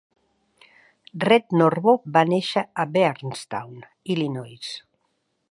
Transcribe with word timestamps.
Red 1.27 1.53
Norvo 1.63 1.93
va 2.15 2.23
néixer 2.31 2.65
a 2.85 2.87
Beardstown, 2.97 3.87
Illinois. 4.17 4.75